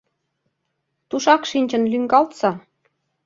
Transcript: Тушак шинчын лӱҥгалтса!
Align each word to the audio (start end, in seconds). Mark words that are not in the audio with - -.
Тушак 1.09 1.41
шинчын 1.49 1.83
лӱҥгалтса! 1.91 2.51